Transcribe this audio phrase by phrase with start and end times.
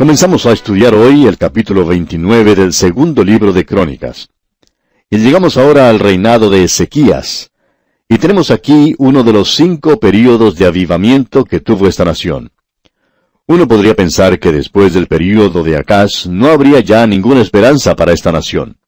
[0.00, 4.30] Comenzamos a estudiar hoy el capítulo 29 del segundo libro de Crónicas.
[5.10, 7.50] Y llegamos ahora al reinado de Ezequías.
[8.08, 12.50] Y tenemos aquí uno de los cinco períodos de avivamiento que tuvo esta nación.
[13.46, 18.14] Uno podría pensar que después del período de Acaz no habría ya ninguna esperanza para
[18.14, 18.78] esta nación.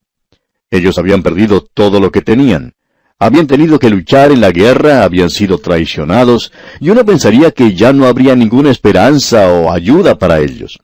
[0.70, 2.72] Ellos habían perdido todo lo que tenían.
[3.18, 7.92] Habían tenido que luchar en la guerra, habían sido traicionados, y uno pensaría que ya
[7.92, 10.80] no habría ninguna esperanza o ayuda para ellos.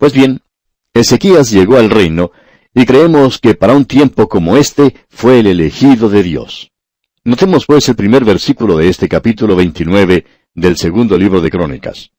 [0.00, 0.40] Pues bien,
[0.94, 2.32] Ezequías llegó al reino,
[2.74, 6.72] y creemos que para un tiempo como este fue el elegido de Dios.
[7.22, 12.12] Notemos pues el primer versículo de este capítulo 29 del segundo libro de Crónicas.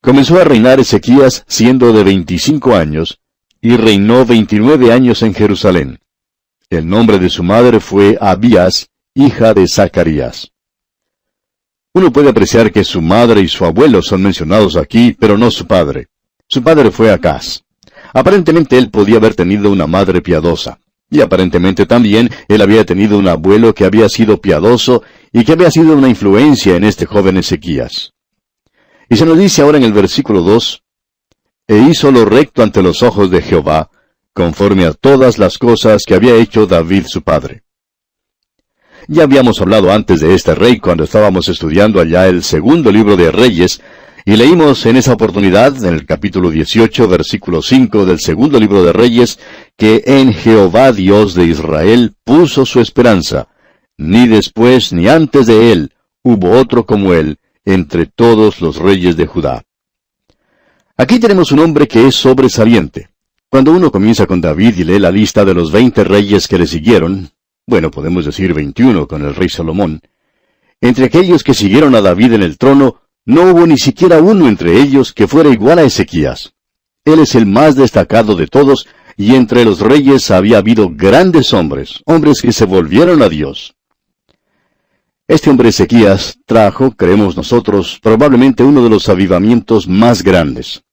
[0.00, 3.20] Comenzó a reinar Ezequías siendo de veinticinco años,
[3.60, 5.98] y reinó veintinueve años en Jerusalén.
[6.70, 10.52] El nombre de su madre fue Abías, hija de Zacarías.
[11.92, 15.66] Uno puede apreciar que su madre y su abuelo son mencionados aquí, pero no su
[15.66, 16.08] padre.
[16.48, 17.62] Su padre fue Acaz.
[18.12, 20.78] Aparentemente él podía haber tenido una madre piadosa.
[21.08, 25.02] Y aparentemente también él había tenido un abuelo que había sido piadoso
[25.32, 28.12] y que había sido una influencia en este joven Ezequías.
[29.08, 30.82] Y se nos dice ahora en el versículo 2,
[31.68, 33.90] e hizo lo recto ante los ojos de Jehová,
[34.32, 37.62] conforme a todas las cosas que había hecho David su padre.
[39.08, 43.30] Ya habíamos hablado antes de este rey cuando estábamos estudiando allá el segundo libro de
[43.30, 43.80] Reyes,
[44.28, 48.92] y leímos en esa oportunidad, en el capítulo 18, versículo 5 del segundo libro de
[48.92, 49.38] Reyes,
[49.76, 53.46] que en Jehová Dios de Israel puso su esperanza,
[53.96, 55.92] ni después ni antes de él
[56.24, 59.62] hubo otro como él entre todos los reyes de Judá.
[60.96, 63.10] Aquí tenemos un hombre que es sobresaliente.
[63.48, 66.66] Cuando uno comienza con David y lee la lista de los veinte reyes que le
[66.66, 67.30] siguieron,
[67.64, 70.00] bueno, podemos decir veintiuno con el rey Salomón,
[70.80, 74.80] entre aquellos que siguieron a David en el trono, no hubo ni siquiera uno entre
[74.80, 76.54] ellos que fuera igual a Ezequías.
[77.04, 78.86] Él es el más destacado de todos,
[79.16, 83.74] y entre los reyes había habido grandes hombres, hombres que se volvieron a Dios.
[85.28, 90.84] Este hombre Ezequías trajo, creemos nosotros, probablemente uno de los avivamientos más grandes.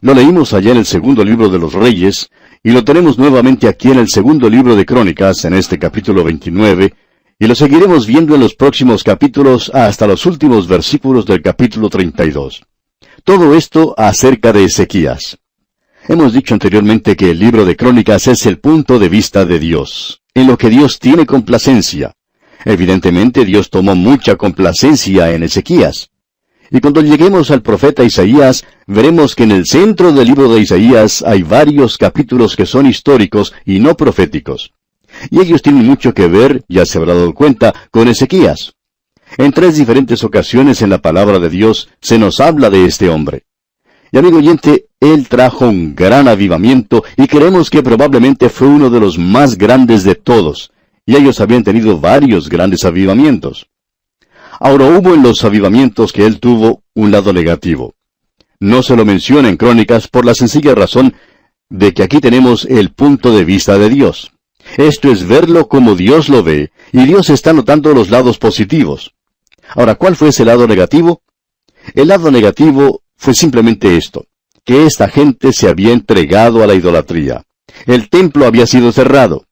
[0.00, 2.28] Lo leímos allá en el segundo libro de los Reyes,
[2.62, 6.92] y lo tenemos nuevamente aquí en el segundo libro de Crónicas, en este capítulo 29,
[7.40, 12.64] y lo seguiremos viendo en los próximos capítulos hasta los últimos versículos del capítulo 32.
[13.22, 15.38] Todo esto acerca de Ezequías.
[16.08, 20.22] Hemos dicho anteriormente que el libro de Crónicas es el punto de vista de Dios,
[20.34, 22.14] en lo que Dios tiene complacencia.
[22.64, 26.10] Evidentemente Dios tomó mucha complacencia en Ezequías.
[26.72, 31.22] Y cuando lleguemos al profeta Isaías, veremos que en el centro del libro de Isaías
[31.22, 34.72] hay varios capítulos que son históricos y no proféticos.
[35.30, 38.74] Y ellos tienen mucho que ver, ya se habrá dado cuenta, con Ezequías.
[39.36, 43.44] En tres diferentes ocasiones en la palabra de Dios se nos habla de este hombre.
[44.10, 49.00] Y amigo oyente, él trajo un gran avivamiento y creemos que probablemente fue uno de
[49.00, 50.72] los más grandes de todos.
[51.04, 53.68] Y ellos habían tenido varios grandes avivamientos.
[54.60, 57.94] Ahora hubo en los avivamientos que él tuvo un lado negativo.
[58.60, 61.14] No se lo menciona en Crónicas por la sencilla razón
[61.70, 64.32] de que aquí tenemos el punto de vista de Dios.
[64.76, 69.14] Esto es verlo como Dios lo ve, y Dios está notando los lados positivos.
[69.74, 71.22] Ahora, ¿cuál fue ese lado negativo?
[71.94, 74.26] El lado negativo fue simplemente esto,
[74.64, 77.44] que esta gente se había entregado a la idolatría.
[77.86, 79.46] El templo había sido cerrado.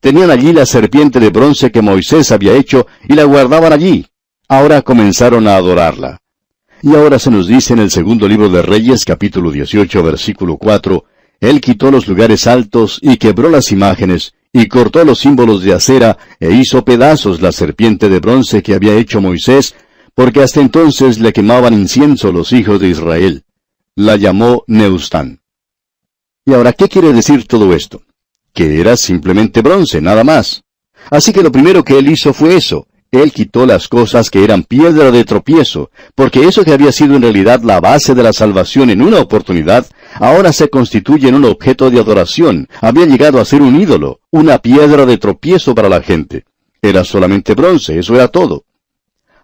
[0.00, 4.06] Tenían allí la serpiente de bronce que Moisés había hecho y la guardaban allí
[4.50, 6.18] ahora comenzaron a adorarla.
[6.82, 11.04] Y ahora se nos dice en el segundo libro de Reyes, capítulo 18, versículo 4,
[11.38, 16.18] Él quitó los lugares altos y quebró las imágenes, y cortó los símbolos de acera,
[16.40, 19.74] e hizo pedazos la serpiente de bronce que había hecho Moisés,
[20.14, 23.44] porque hasta entonces le quemaban incienso los hijos de Israel.
[23.94, 25.40] La llamó Neustán.
[26.44, 28.02] Y ahora, ¿qué quiere decir todo esto?
[28.52, 30.64] Que era simplemente bronce, nada más.
[31.10, 34.62] Así que lo primero que él hizo fue eso, él quitó las cosas que eran
[34.62, 38.88] piedra de tropiezo, porque eso que había sido en realidad la base de la salvación
[38.90, 42.68] en una oportunidad, ahora se constituye en un objeto de adoración.
[42.80, 46.44] Había llegado a ser un ídolo, una piedra de tropiezo para la gente.
[46.80, 48.64] Era solamente bronce, eso era todo.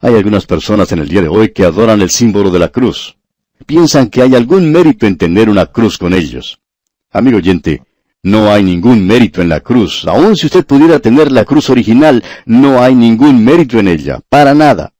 [0.01, 3.17] Hay algunas personas en el día de hoy que adoran el símbolo de la cruz.
[3.67, 6.61] Piensan que hay algún mérito en tener una cruz con ellos.
[7.11, 7.83] Amigo oyente,
[8.27, 10.05] no hay ningún mérito en la cruz.
[10.09, 14.19] Aun si usted pudiera tener la cruz original, no hay ningún mérito en ella.
[14.29, 14.93] Para nada.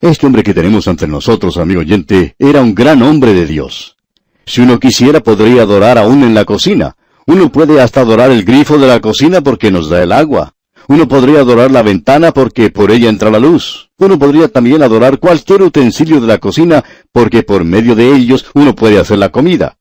[0.00, 3.96] Este hombre que tenemos ante nosotros, amigo oyente, era un gran hombre de Dios.
[4.44, 6.94] Si uno quisiera, podría adorar aún en la cocina.
[7.26, 10.54] Uno puede hasta adorar el grifo de la cocina porque nos da el agua.
[10.86, 13.90] Uno podría adorar la ventana porque por ella entra la luz.
[13.98, 18.76] Uno podría también adorar cualquier utensilio de la cocina porque por medio de ellos uno
[18.76, 19.78] puede hacer la comida.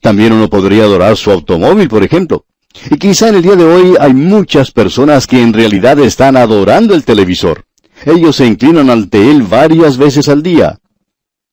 [0.00, 2.46] También uno podría adorar su automóvil, por ejemplo.
[2.90, 6.94] Y quizá en el día de hoy hay muchas personas que en realidad están adorando
[6.94, 7.66] el televisor.
[8.04, 10.78] Ellos se inclinan ante él varias veces al día.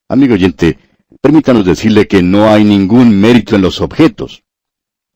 [0.08, 0.80] Amigo oyente,
[1.22, 4.44] permítanos decirle que no hay ningún mérito en los objetos.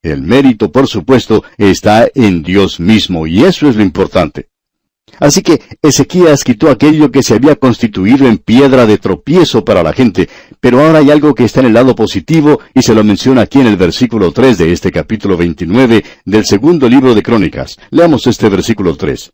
[0.03, 4.49] El mérito, por supuesto, está en Dios mismo, y eso es lo importante.
[5.19, 9.93] Así que Ezequías quitó aquello que se había constituido en piedra de tropiezo para la
[9.93, 10.27] gente,
[10.59, 13.59] pero ahora hay algo que está en el lado positivo y se lo menciona aquí
[13.59, 17.77] en el versículo 3 de este capítulo 29 del segundo libro de Crónicas.
[17.91, 19.31] Leamos este versículo 3.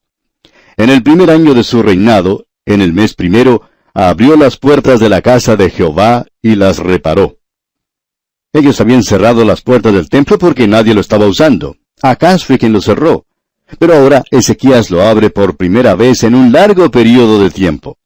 [0.77, 5.09] En el primer año de su reinado, en el mes primero, abrió las puertas de
[5.09, 7.37] la casa de Jehová y las reparó.
[8.53, 11.75] Ellos habían cerrado las puertas del templo porque nadie lo estaba usando.
[12.01, 13.25] Acaz fue quien lo cerró.
[13.77, 17.97] Pero ahora Ezequías lo abre por primera vez en un largo periodo de tiempo.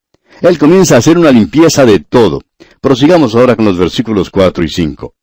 [0.42, 2.42] Él comienza a hacer una limpieza de todo.
[2.82, 5.16] Prosigamos ahora con los versículos 4 y 5.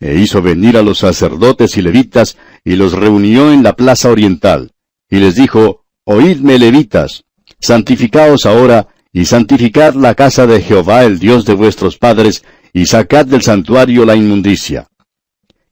[0.00, 4.72] E hizo venir a los sacerdotes y levitas, y los reunió en la plaza oriental.
[5.08, 7.24] Y les dijo, Oídme levitas,
[7.60, 13.26] santificaos ahora, y santificad la casa de Jehová el Dios de vuestros padres, y sacad
[13.26, 14.88] del santuario la inmundicia.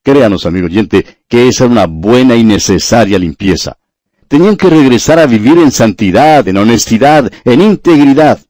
[0.05, 3.79] Créanos, amigo oyente, que esa era una buena y necesaria limpieza.
[4.33, 8.41] Tenían que regresar a vivir en santidad, en honestidad, en integridad.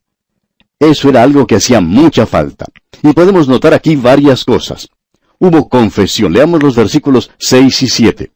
[0.79, 2.67] Eso era algo que hacía mucha falta.
[3.03, 4.91] Y podemos notar aquí varias cosas.
[5.41, 6.35] Hubo confesión.
[6.35, 8.31] Leamos los versículos 6 y 7.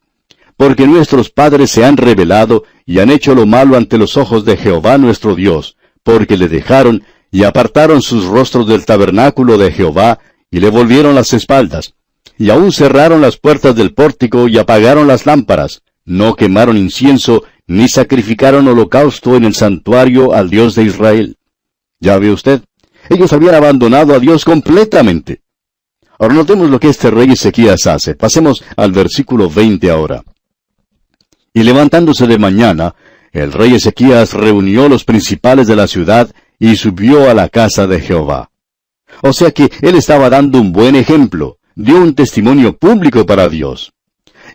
[0.57, 4.57] Porque nuestros padres se han rebelado y han hecho lo malo ante los ojos de
[4.57, 10.19] Jehová nuestro Dios, porque le dejaron y apartaron sus rostros del tabernáculo de Jehová
[10.51, 11.93] y le volvieron las espaldas.
[12.37, 17.89] Y aún cerraron las puertas del pórtico y apagaron las lámparas no quemaron incienso, ni
[17.89, 21.37] sacrificaron holocausto en el santuario al Dios de Israel.
[21.99, 22.61] Ya ve usted,
[23.09, 25.41] ellos habían abandonado a Dios completamente.
[26.17, 28.15] Ahora notemos lo que este rey Ezequías hace.
[28.15, 30.23] Pasemos al versículo 20 ahora.
[31.53, 32.95] Y levantándose de mañana,
[33.33, 37.99] el rey Ezequías reunió los principales de la ciudad y subió a la casa de
[37.99, 38.49] Jehová.
[39.21, 43.93] O sea que él estaba dando un buen ejemplo, dio un testimonio público para Dios.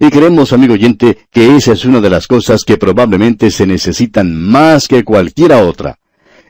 [0.00, 4.34] Y creemos, amigo oyente, que esa es una de las cosas que probablemente se necesitan
[4.34, 5.98] más que cualquiera otra.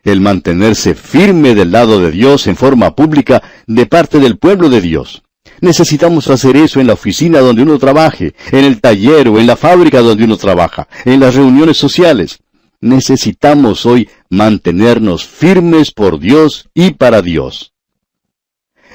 [0.02, 4.80] El mantenerse firme del lado de Dios en forma pública de parte del pueblo de
[4.80, 5.22] Dios.
[5.60, 9.56] Necesitamos hacer eso en la oficina donde uno trabaje, en el taller o en la
[9.56, 12.40] fábrica donde uno trabaja, en las reuniones sociales.
[12.80, 17.72] Necesitamos hoy mantenernos firmes por Dios y para Dios.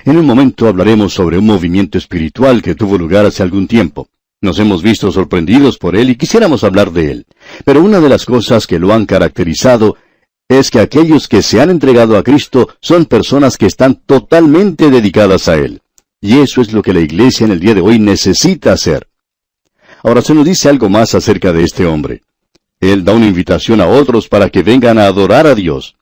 [0.03, 4.09] En un momento hablaremos sobre un movimiento espiritual que tuvo lugar hace algún tiempo.
[4.41, 7.25] Nos hemos visto sorprendidos por él y quisiéramos hablar de él.
[7.65, 9.97] Pero una de las cosas que lo han caracterizado
[10.49, 15.49] es que aquellos que se han entregado a Cristo son personas que están totalmente dedicadas
[15.49, 15.81] a Él.
[16.21, 19.07] Y eso es lo que la iglesia en el día de hoy necesita hacer.
[20.03, 22.21] Ahora se nos dice algo más acerca de este hombre.
[22.79, 25.95] Él da una invitación a otros para que vengan a adorar a Dios.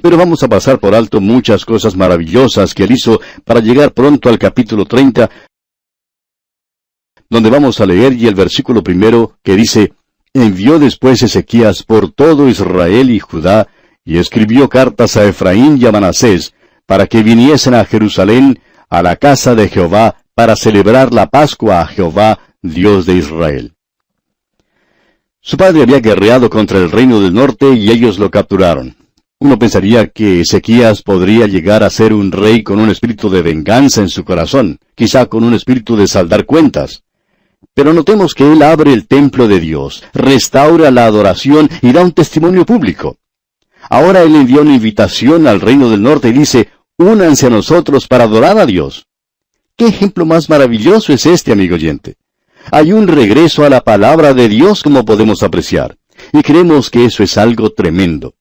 [0.00, 4.28] Pero vamos a pasar por alto muchas cosas maravillosas que él hizo para llegar pronto
[4.28, 5.28] al capítulo 30,
[7.32, 9.94] donde vamos a leer y el versículo primero que dice,
[10.34, 13.68] envió después Ezequías por todo Israel y Judá,
[14.04, 16.52] y escribió cartas a Efraín y a Manasés,
[16.84, 21.86] para que viniesen a Jerusalén, a la casa de Jehová, para celebrar la Pascua a
[21.86, 23.72] Jehová, Dios de Israel.
[25.40, 28.94] Su padre había guerreado contra el reino del norte y ellos lo capturaron.
[29.38, 34.02] Uno pensaría que Ezequías podría llegar a ser un rey con un espíritu de venganza
[34.02, 37.04] en su corazón, quizá con un espíritu de saldar cuentas.
[37.74, 42.12] Pero notemos que Él abre el templo de Dios, restaura la adoración y da un
[42.12, 43.16] testimonio público.
[43.88, 48.24] Ahora Él envía una invitación al reino del norte y dice, únanse a nosotros para
[48.24, 49.06] adorar a Dios.
[49.76, 52.16] ¿Qué ejemplo más maravilloso es este, amigo oyente?
[52.70, 55.96] Hay un regreso a la palabra de Dios como podemos apreciar,
[56.32, 58.34] y creemos que eso es algo tremendo.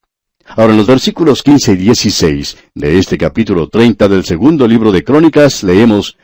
[0.46, 5.04] Ahora en los versículos 15 y 16 de este capítulo 30 del segundo libro de
[5.04, 6.18] Crónicas leemos,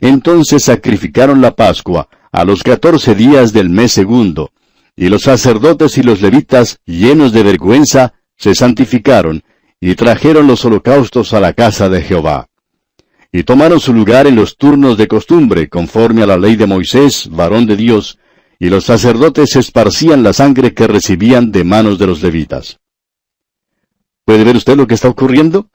[0.00, 4.52] Entonces sacrificaron la Pascua, a los catorce días del mes segundo,
[4.96, 9.42] y los sacerdotes y los levitas, llenos de vergüenza, se santificaron,
[9.80, 12.46] y trajeron los holocaustos a la casa de Jehová.
[13.32, 17.28] Y tomaron su lugar en los turnos de costumbre, conforme a la ley de Moisés,
[17.30, 18.18] varón de Dios,
[18.58, 22.78] y los sacerdotes esparcían la sangre que recibían de manos de los levitas.
[24.24, 25.70] ¿Puede ver usted lo que está ocurriendo?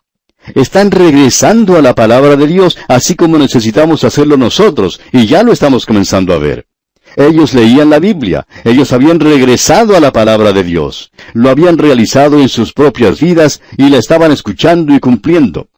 [0.54, 5.52] Están regresando a la palabra de Dios, así como necesitamos hacerlo nosotros, y ya lo
[5.52, 6.68] estamos comenzando a ver.
[7.16, 12.42] Ellos leían la Biblia, ellos habían regresado a la palabra de Dios, lo habían realizado
[12.42, 15.70] en sus propias vidas y la estaban escuchando y cumpliendo.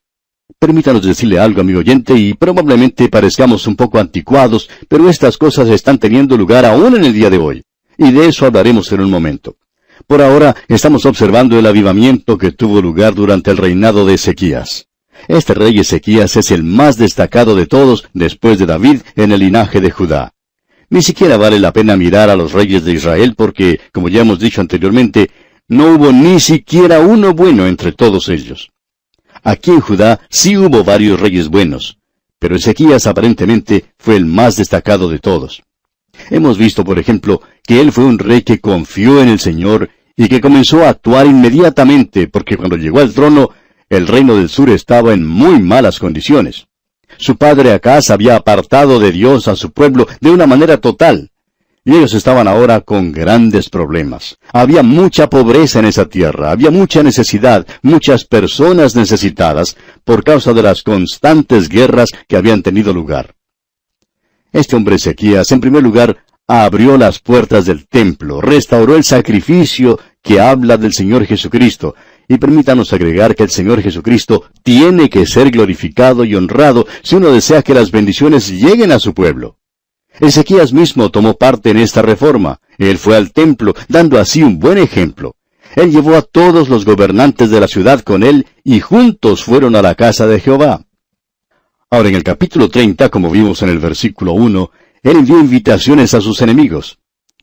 [0.60, 6.00] Permítanos decirle algo, amigo oyente, y probablemente parezcamos un poco anticuados, pero estas cosas están
[6.00, 7.64] teniendo lugar aún en el día de hoy.
[7.98, 9.56] Y de eso hablaremos en un momento.
[10.08, 14.88] Por ahora estamos observando el avivamiento que tuvo lugar durante el reinado de Ezequías.
[15.28, 19.82] Este rey Ezequías es el más destacado de todos después de David en el linaje
[19.82, 20.34] de Judá.
[20.90, 24.40] Ni siquiera vale la pena mirar a los reyes de Israel porque, como ya hemos
[24.40, 25.30] dicho anteriormente,
[25.68, 28.72] no hubo ni siquiera uno bueno entre todos ellos.
[29.44, 31.98] Aquí en Judá sí hubo varios reyes buenos,
[32.40, 35.64] pero Ezequías aparentemente fue el más destacado de todos.
[36.30, 40.28] Hemos visto, por ejemplo, que él fue un rey que confió en el Señor y
[40.28, 43.52] que comenzó a actuar inmediatamente, porque cuando llegó al trono,
[43.88, 46.68] el reino del sur estaba en muy malas condiciones.
[47.18, 51.32] Su padre Acaz había apartado de Dios a su pueblo de una manera total,
[51.86, 54.38] y ellos estaban ahora con grandes problemas.
[54.52, 60.64] Había mucha pobreza en esa tierra, había mucha necesidad, muchas personas necesitadas, por causa de
[60.64, 63.36] las constantes guerras que habían tenido lugar.
[64.52, 70.40] Este hombre Ezequías, en primer lugar, abrió las puertas del templo, restauró el sacrificio que
[70.40, 71.96] habla del Señor Jesucristo,
[72.28, 77.32] y permítanos agregar que el Señor Jesucristo tiene que ser glorificado y honrado si uno
[77.32, 79.58] desea que las bendiciones lleguen a su pueblo.
[80.20, 82.60] Ezequías mismo tomó parte en esta reforma.
[82.78, 85.36] Él fue al templo, dando así un buen ejemplo.
[85.76, 89.82] Él llevó a todos los gobernantes de la ciudad con él y juntos fueron a
[89.82, 90.86] la casa de Jehová.
[91.90, 94.72] Ahora en el capítulo 30, como vimos en el versículo 1,
[95.04, 97.00] él envió invitaciones a sus enemigos.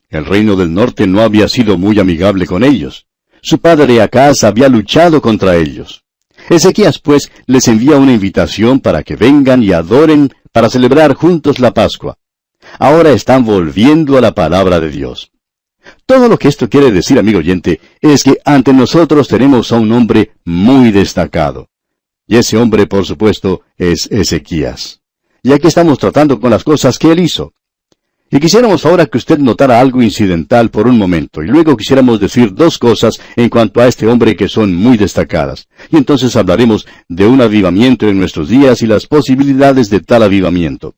[0.09, 3.07] El reino del norte no había sido muy amigable con ellos.
[3.43, 6.05] Su padre Acaz había luchado contra ellos.
[6.49, 11.73] Ezequías pues les envía una invitación para que vengan y adoren para celebrar juntos la
[11.73, 12.19] Pascua
[12.79, 15.31] ahora están volviendo a la palabra de Dios.
[16.07, 19.93] Todo lo que esto quiere decir, amigo oyente, es que ante nosotros tenemos a un
[19.93, 21.69] hombre muy destacado.
[22.27, 25.03] Y ese hombre, por supuesto, es Ezequías.
[25.43, 27.53] Y aquí estamos tratando con las cosas que él hizo.
[28.35, 32.53] Y quisiéramos ahora que usted notara algo incidental por un momento, y luego quisiéramos decir
[32.53, 35.69] dos cosas en cuanto a este hombre que son muy destacadas.
[35.89, 40.97] Y entonces hablaremos de un avivamiento en nuestros días y las posibilidades de tal avivamiento.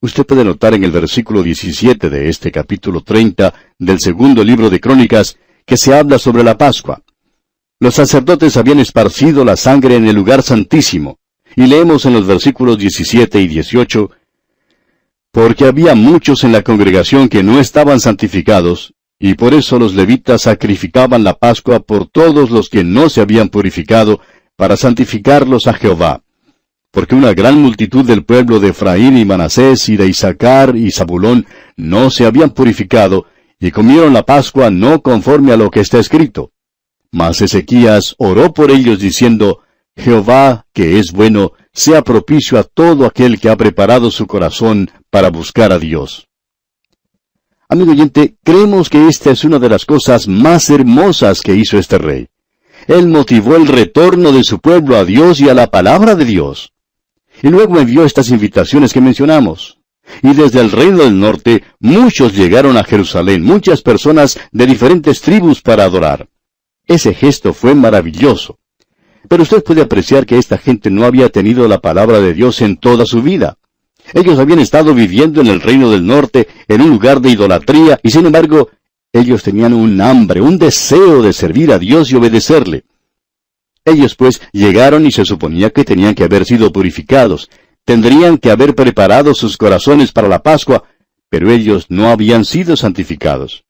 [0.00, 4.80] Usted puede notar en el versículo 17 de este capítulo 30 del segundo libro de
[4.80, 5.36] Crónicas
[5.66, 7.02] que se habla sobre la Pascua.
[7.78, 11.18] Los sacerdotes habían esparcido la sangre en el lugar santísimo,
[11.56, 14.10] y leemos en los versículos 17 y 18,
[15.32, 20.42] porque había muchos en la congregación que no estaban santificados, y por eso los levitas
[20.42, 24.20] sacrificaban la Pascua por todos los que no se habían purificado,
[24.56, 26.22] para santificarlos a Jehová
[26.90, 31.46] porque una gran multitud del pueblo de Efraín y Manasés y de Isaacar y Zabulón
[31.76, 33.26] no se habían purificado,
[33.60, 36.52] y comieron la Pascua no conforme a lo que está escrito.
[37.12, 39.60] Mas Ezequías oró por ellos diciendo,
[39.96, 45.30] Jehová, que es bueno, sea propicio a todo aquel que ha preparado su corazón para
[45.30, 46.28] buscar a Dios.
[47.68, 51.98] Amigo oyente, creemos que esta es una de las cosas más hermosas que hizo este
[51.98, 52.28] rey.
[52.86, 56.72] Él motivó el retorno de su pueblo a Dios y a la palabra de Dios.
[57.42, 59.78] Y luego envió estas invitaciones que mencionamos.
[60.22, 65.60] Y desde el reino del norte muchos llegaron a Jerusalén, muchas personas de diferentes tribus
[65.60, 66.28] para adorar.
[66.86, 68.58] Ese gesto fue maravilloso.
[69.28, 72.78] Pero usted puede apreciar que esta gente no había tenido la palabra de Dios en
[72.78, 73.58] toda su vida.
[74.14, 78.10] Ellos habían estado viviendo en el reino del norte, en un lugar de idolatría, y
[78.10, 78.70] sin embargo,
[79.12, 82.84] ellos tenían un hambre, un deseo de servir a Dios y obedecerle.
[83.84, 87.48] Ellos pues llegaron y se suponía que tenían que haber sido purificados,
[87.84, 90.84] tendrían que haber preparado sus corazones para la Pascua,
[91.30, 93.64] pero ellos no habían sido santificados.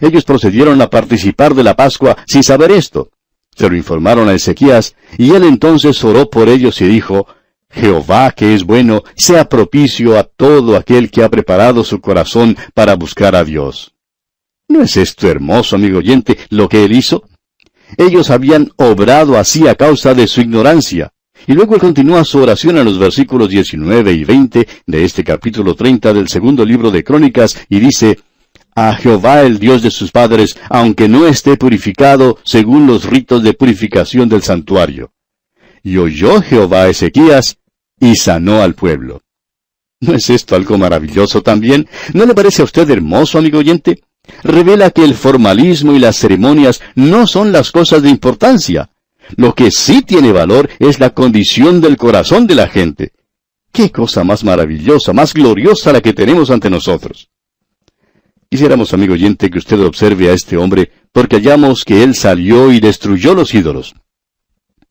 [0.00, 3.10] Ellos procedieron a participar de la Pascua sin saber esto.
[3.54, 7.26] Se lo informaron a Ezequías, y él entonces oró por ellos y dijo,
[7.72, 12.94] Jehová, que es bueno, sea propicio a todo aquel que ha preparado su corazón para
[12.94, 13.94] buscar a Dios.
[14.68, 17.24] ¿No es esto hermoso, amigo oyente, lo que él hizo?
[17.96, 21.12] Ellos habían obrado así a causa de su ignorancia.
[21.46, 26.12] Y luego continúa su oración en los versículos 19 y 20 de este capítulo 30
[26.14, 28.18] del segundo libro de Crónicas y dice,
[28.74, 33.54] A Jehová el Dios de sus padres, aunque no esté purificado según los ritos de
[33.54, 35.12] purificación del santuario.
[35.82, 37.58] Y oyó Jehová a Ezequías
[38.02, 39.22] y sanó al pueblo.
[40.00, 41.88] ¿No es esto algo maravilloso también?
[42.12, 44.02] ¿No le parece a usted hermoso, amigo oyente?
[44.42, 48.90] Revela que el formalismo y las ceremonias no son las cosas de importancia.
[49.36, 53.12] Lo que sí tiene valor es la condición del corazón de la gente.
[53.70, 57.28] Qué cosa más maravillosa, más gloriosa la que tenemos ante nosotros.
[58.50, 62.80] Quisiéramos, amigo oyente, que usted observe a este hombre, porque hallamos que él salió y
[62.80, 63.94] destruyó los ídolos.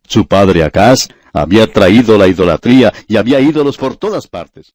[0.08, 4.74] Su padre Acaz había traído la idolatría y había ídolos por todas partes.